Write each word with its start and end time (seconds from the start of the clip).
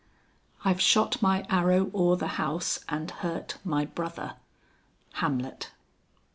"I've 0.65 0.81
shot 0.81 1.21
my 1.21 1.45
arrow 1.47 1.91
o'er 1.93 2.15
the 2.15 2.25
house 2.41 2.79
And 2.89 3.11
hurt 3.11 3.59
my 3.63 3.85
brother." 3.85 4.33
HAMLET. 5.19 5.69